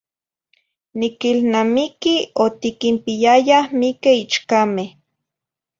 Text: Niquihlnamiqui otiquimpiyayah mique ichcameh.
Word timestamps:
Niquihlnamiqui 0.99 2.15
otiquimpiyayah 2.43 3.65
mique 3.79 4.11
ichcameh. 4.23 4.91